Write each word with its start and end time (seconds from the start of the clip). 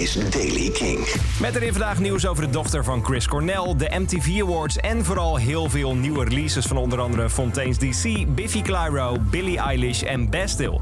is 0.00 0.14
Daily 0.30 0.70
King. 0.70 0.98
Met 1.40 1.54
erin 1.54 1.72
vandaag 1.72 1.98
nieuws 1.98 2.26
over 2.26 2.44
de 2.44 2.50
dochter 2.50 2.84
van 2.84 3.04
Chris 3.04 3.28
Cornell, 3.28 3.74
de 3.76 3.90
MTV 3.98 4.40
Awards 4.40 4.76
en 4.76 5.04
vooral 5.04 5.36
heel 5.36 5.70
veel 5.70 5.96
nieuwe 5.96 6.24
releases 6.24 6.66
van 6.66 6.76
onder 6.76 7.00
andere 7.00 7.30
Fontaine's 7.30 7.78
DC, 7.78 8.34
Biffy 8.34 8.62
Clyro, 8.62 9.16
Billie 9.30 9.58
Eilish 9.58 10.02
en 10.02 10.30
Bastille. 10.30 10.80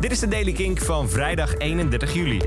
Dit 0.00 0.10
is 0.10 0.18
de 0.18 0.28
Daily 0.28 0.52
King 0.52 0.82
van 0.82 1.08
vrijdag 1.08 1.56
31 1.56 2.14
juli. 2.14 2.38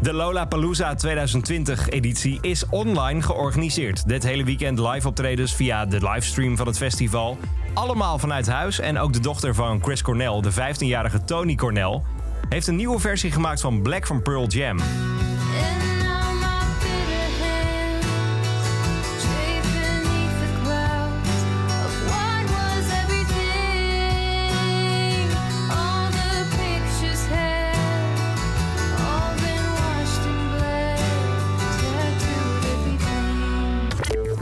De 0.00 0.12
Lollapalooza 0.12 0.94
2020 0.94 1.88
editie 1.88 2.38
is 2.40 2.64
online 2.70 3.22
georganiseerd. 3.22 4.08
Dit 4.08 4.22
hele 4.22 4.44
weekend 4.44 4.78
live 4.78 5.08
optredens 5.08 5.54
via 5.54 5.86
de 5.86 6.08
livestream 6.08 6.56
van 6.56 6.66
het 6.66 6.76
festival. 6.76 7.38
Allemaal 7.74 8.18
vanuit 8.18 8.46
huis 8.46 8.80
en 8.80 8.98
ook 8.98 9.12
de 9.12 9.20
dochter 9.20 9.54
van 9.54 9.82
Chris 9.82 10.02
Cornell, 10.02 10.40
de 10.40 10.52
15-jarige 10.52 11.24
Tony 11.24 11.54
Cornell, 11.54 12.02
heeft 12.48 12.66
een 12.66 12.76
nieuwe 12.76 12.98
versie 12.98 13.30
gemaakt 13.30 13.60
van 13.60 13.82
Black 13.82 14.06
van 14.06 14.22
Pearl 14.22 14.46
Jam. 14.46 14.78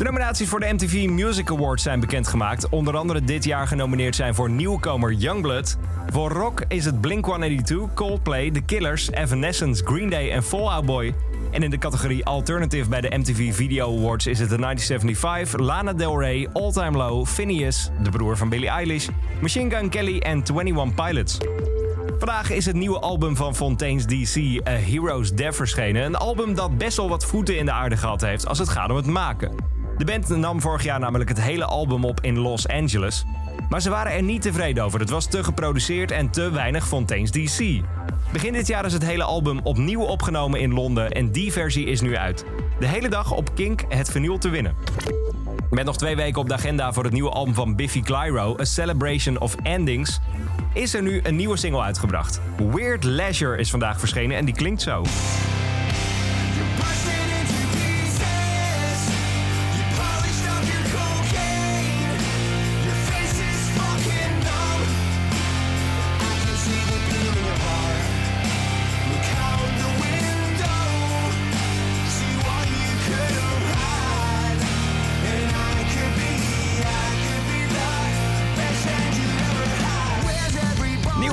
Nominaties 0.06 0.48
voor 0.48 0.60
de 0.60 0.73
MTV 0.73 1.09
Music 1.09 1.51
Awards 1.51 1.83
zijn 1.83 2.01
bekendgemaakt. 2.01 2.69
Onder 2.69 2.96
andere 2.96 3.24
dit 3.24 3.45
jaar 3.45 3.66
genomineerd 3.66 4.16
zijn 4.16 4.34
voor 4.34 4.51
nieuwkomer 4.51 5.12
Youngblood. 5.12 5.77
Voor 6.12 6.30
rock 6.30 6.65
is 6.69 6.84
het 6.84 7.01
Blink-182, 7.01 7.95
Coldplay, 7.95 8.51
The 8.51 8.60
Killers, 8.60 9.10
Evanescence, 9.10 9.84
Green 9.84 10.10
Day 10.10 10.30
en 10.30 10.42
Fall 10.42 10.66
Out 10.66 10.84
Boy. 10.84 11.15
En 11.51 11.62
in 11.62 11.70
de 11.70 11.79
categorie 11.79 12.24
Alternative 12.24 12.88
bij 12.88 13.01
de 13.01 13.16
MTV 13.16 13.54
Video 13.54 13.96
Awards 13.98 14.26
is 14.26 14.38
het 14.38 14.48
de 14.48 14.57
1975, 14.57 15.60
Lana 15.60 15.93
Del 15.93 16.20
Rey, 16.20 16.48
All 16.52 16.73
Time 16.73 16.96
Low, 16.96 17.26
Phineas, 17.26 17.91
de 18.02 18.10
broer 18.10 18.37
van 18.37 18.48
Billie 18.48 18.68
Eilish, 18.68 19.09
Machine 19.41 19.76
Gun 19.76 19.88
Kelly 19.88 20.18
en 20.18 20.43
21 20.43 20.95
Pilots. 20.95 21.38
Vandaag 22.18 22.51
is 22.51 22.66
het 22.66 22.76
nieuwe 22.76 22.98
album 22.98 23.37
van 23.37 23.57
Fontaine's 23.57 24.07
DC, 24.07 24.66
A 24.68 24.70
Hero's 24.70 25.35
Death, 25.35 25.57
verschenen. 25.57 26.04
Een 26.04 26.16
album 26.16 26.54
dat 26.54 26.79
best 26.79 26.96
wel 26.96 27.09
wat 27.09 27.24
voeten 27.24 27.59
in 27.59 27.65
de 27.65 27.73
aarde 27.73 27.96
gehad 27.96 28.20
heeft 28.20 28.46
als 28.46 28.59
het 28.59 28.68
gaat 28.68 28.91
om 28.91 28.96
het 28.96 29.07
maken. 29.07 29.76
De 29.98 30.04
band 30.04 30.28
nam 30.28 30.60
vorig 30.60 30.82
jaar 30.82 31.00
namelijk 31.00 31.28
het 31.28 31.40
hele 31.40 31.64
album 31.64 32.04
op 32.04 32.20
in 32.20 32.38
Los 32.38 32.68
Angeles. 32.68 33.24
Maar 33.68 33.80
ze 33.80 33.90
waren 33.90 34.12
er 34.12 34.22
niet 34.22 34.42
tevreden 34.42 34.84
over. 34.84 35.00
Het 35.00 35.10
was 35.10 35.26
te 35.26 35.44
geproduceerd 35.44 36.10
en 36.10 36.30
te 36.30 36.50
weinig 36.50 36.86
Fontaine's 36.88 37.30
DC. 37.30 37.82
Begin 38.32 38.52
dit 38.52 38.66
jaar 38.66 38.84
is 38.84 38.92
het 38.92 39.04
hele 39.04 39.22
album 39.22 39.60
opnieuw 39.62 40.00
opgenomen 40.00 40.60
in 40.60 40.72
Londen 40.72 41.10
en 41.10 41.32
die 41.32 41.52
versie 41.52 41.86
is 41.86 42.00
nu 42.00 42.16
uit. 42.16 42.44
De 42.80 42.86
hele 42.86 43.08
dag 43.08 43.32
op 43.32 43.54
Kink 43.54 43.84
het 43.88 44.10
vinyl 44.10 44.38
te 44.38 44.48
winnen. 44.48 44.74
Met 45.70 45.84
nog 45.84 45.96
twee 45.96 46.16
weken 46.16 46.40
op 46.40 46.48
de 46.48 46.54
agenda 46.54 46.92
voor 46.92 47.04
het 47.04 47.12
nieuwe 47.12 47.30
album 47.30 47.54
van 47.54 47.76
Biffy 47.76 48.00
Clyro, 48.00 48.56
A 48.60 48.64
Celebration 48.64 49.40
of 49.40 49.56
Endings, 49.62 50.20
is 50.72 50.94
er 50.94 51.02
nu 51.02 51.20
een 51.22 51.36
nieuwe 51.36 51.56
single 51.56 51.82
uitgebracht. 51.82 52.40
Weird 52.72 53.04
Leisure 53.04 53.58
is 53.58 53.70
vandaag 53.70 53.98
verschenen 53.98 54.36
en 54.36 54.44
die 54.44 54.54
klinkt 54.54 54.82
zo. 54.82 55.04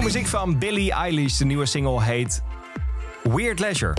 Muziek 0.04 0.28
van 0.28 0.60
Billie 0.60 0.92
Eilish. 0.92 1.38
De 1.38 1.46
nieuwe 1.46 1.66
single 1.66 2.04
heet 2.04 2.44
Weird 3.24 3.60
Leisure. 3.60 3.94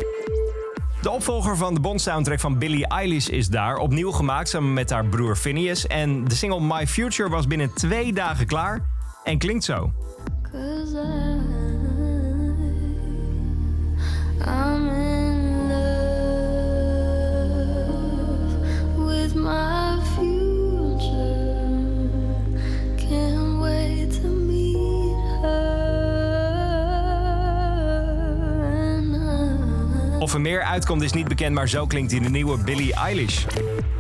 De 1.03 1.11
opvolger 1.11 1.57
van 1.57 1.75
de 1.75 1.81
Bond-soundtrack 1.81 2.41
van 2.41 2.59
Billie 2.59 2.87
Eilish 2.89 3.29
is 3.29 3.49
daar. 3.49 3.77
Opnieuw 3.77 4.11
gemaakt 4.11 4.49
samen 4.49 4.73
met 4.73 4.91
haar 4.91 5.07
broer 5.07 5.37
Phineas. 5.37 5.87
En 5.87 6.25
de 6.25 6.35
single 6.35 6.61
My 6.61 6.87
Future 6.87 7.29
was 7.29 7.47
binnen 7.47 7.75
twee 7.75 8.13
dagen 8.13 8.47
klaar. 8.47 8.87
En 9.25 9.39
klinkt 9.39 9.65
zo. 9.65 9.93
Er 30.35 30.41
meer 30.41 30.63
uitkomt 30.63 31.03
is 31.03 31.13
niet 31.13 31.29
bekend, 31.29 31.55
maar 31.55 31.69
zo 31.69 31.87
klinkt 31.87 32.11
hij 32.11 32.21
de 32.21 32.29
nieuwe 32.29 32.59
Billie 32.59 32.95
Eilish. 32.95 33.45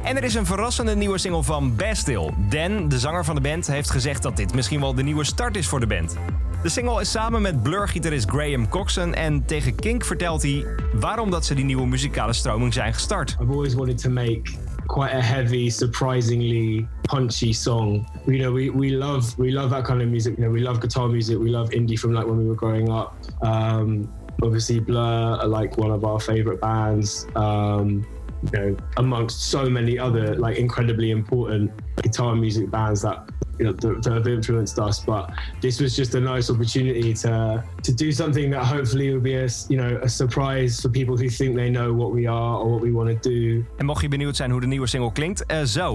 En 0.03 0.17
er 0.17 0.25
is 0.25 0.35
een 0.35 0.47
verrassende 0.47 0.97
nieuwe 0.97 1.19
single 1.19 1.43
van 1.43 1.77
Bastille. 1.77 2.33
Dan, 2.49 2.89
de 2.89 2.99
zanger 2.99 3.25
van 3.25 3.35
de 3.35 3.41
band, 3.41 3.67
heeft 3.67 3.91
gezegd 3.91 4.23
dat 4.23 4.37
dit 4.37 4.55
misschien 4.55 4.81
wel 4.81 4.95
de 4.95 5.03
nieuwe 5.03 5.25
start 5.25 5.57
is 5.57 5.67
voor 5.67 5.81
de 5.81 5.87
band. 5.87 6.17
De 6.63 6.69
single 6.69 7.01
is 7.01 7.11
samen 7.11 7.43
met 7.43 7.63
Blur-gitarist 7.63 8.31
Graham 8.31 8.69
Coxon 8.69 9.15
en 9.15 9.45
tegen 9.45 9.75
Kink 9.75 10.05
vertelt 10.05 10.43
hij 10.43 10.67
waarom 10.93 11.31
dat 11.31 11.45
ze 11.45 11.55
die 11.55 11.65
nieuwe 11.65 11.87
muzikale 11.87 12.33
stroming 12.33 12.73
zijn 12.73 12.95
gestart. 12.95 13.37
I've 13.41 13.53
always 13.53 13.75
wanted 13.75 13.99
to 13.99 14.11
make 14.11 14.43
quite 14.89 15.13
a 15.13 15.23
heavy, 15.23 15.71
surprisingly 15.71 16.87
punchy 17.05 17.53
song. 17.53 18.07
You 18.27 18.39
know, 18.39 18.53
we, 18.53 18.71
we 18.71 18.91
love 18.91 19.37
we 19.39 19.51
love 19.51 19.71
that 19.71 19.85
kind 19.85 20.03
of 20.03 20.09
music. 20.09 20.39
You 20.39 20.45
know, 20.45 20.51
we 20.51 20.61
love 20.61 20.81
guitar 20.81 21.09
music. 21.09 21.39
We 21.39 21.51
love 21.51 21.71
indie 21.71 21.99
from 21.99 22.13
like 22.13 22.27
when 22.27 22.39
we 22.39 22.47
were 22.47 22.55
growing 22.55 22.91
up. 22.91 23.17
Um, 23.43 24.13
obviously, 24.43 24.81
Blur 24.81 25.39
are 25.41 25.47
like 25.47 25.77
one 25.79 25.91
of 25.91 26.05
our 26.05 26.21
favorite 26.21 26.61
bands. 26.61 27.27
Um, 27.37 28.07
you 28.53 28.59
know, 28.59 28.77
amongst 28.99 29.51
so 29.51 29.71
many 29.71 29.99
other 29.99 30.35
like 30.37 30.59
incredibly 30.59 31.11
important 31.11 31.71
guitar 32.03 32.35
music 32.37 32.71
bands 32.71 33.03
that 33.03 33.31
you 33.59 33.65
know 33.67 33.73
that, 33.73 34.03
that 34.03 34.13
have 34.13 34.27
influenced 34.29 34.79
us. 34.79 35.05
But 35.05 35.31
this 35.61 35.81
was 35.81 35.97
just 35.97 36.15
a 36.15 36.21
nice 36.21 36.53
opportunity 36.53 37.13
to 37.15 37.63
to 37.83 37.93
do 37.95 38.11
something 38.13 38.51
that 38.53 38.65
hopefully 38.65 39.11
will 39.13 39.21
be 39.23 39.35
a 39.35 39.45
s- 39.45 39.67
you 39.69 39.77
know 39.77 39.99
a 40.03 40.09
surprise 40.09 40.81
for 40.81 40.91
people 40.91 41.17
who 41.17 41.29
think 41.29 41.55
they 41.57 41.71
know 41.71 41.93
what 41.97 42.13
we 42.13 42.27
are 42.29 42.59
or 42.59 42.71
what 42.73 42.83
we 42.83 42.93
want 42.93 43.23
to 43.23 43.31
do. 43.31 43.65
En 43.77 43.85
mocht 43.85 44.03
je 44.03 44.09
benieuwd 44.09 44.37
zijn 44.37 44.51
hoe 44.51 44.61
de 44.61 44.67
nieuwe 44.67 44.87
single 44.87 45.13
klinkt, 45.13 45.47
eh, 45.47 45.63
zo. 45.63 45.93
You 45.93 45.95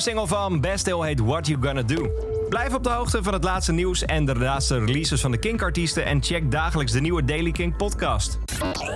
Nieuwe 0.00 0.18
single 0.18 0.36
van 0.36 0.60
Bastille 0.60 1.04
heet 1.04 1.20
What 1.20 1.46
You 1.46 1.62
Gonna 1.62 1.82
Do. 1.82 2.10
Blijf 2.48 2.74
op 2.74 2.82
de 2.84 2.90
hoogte 2.90 3.22
van 3.22 3.32
het 3.32 3.44
laatste 3.44 3.72
nieuws 3.72 4.04
en 4.04 4.24
de 4.24 4.34
laatste 4.38 4.78
releases 4.78 5.20
van 5.20 5.30
de 5.30 5.38
Kink-artiesten... 5.38 6.04
en 6.04 6.22
check 6.22 6.50
dagelijks 6.50 6.92
de 6.92 7.00
nieuwe 7.00 7.24
Daily 7.24 7.50
Kink 7.50 7.76
podcast. 7.76 8.38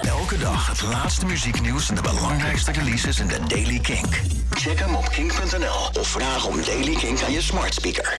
Elke 0.03 0.39
dag 0.39 0.67
het 0.69 0.83
laatste 0.83 1.27
muzieknieuws 1.27 1.89
en 1.89 1.95
de 1.95 2.03
belangrijkste 2.03 2.73
releases 2.73 3.21
in 3.21 3.27
de 3.27 3.39
Daily 3.49 3.79
Kink. 3.79 4.21
Check 4.51 4.79
hem 4.79 4.95
op 4.95 5.09
kink.nl 5.09 6.01
of 6.01 6.09
vraag 6.09 6.47
om 6.47 6.57
Daily 6.65 6.95
Kink 6.95 7.23
aan 7.23 7.33
je 7.33 7.41
smart 7.41 7.75
speaker. 7.75 8.13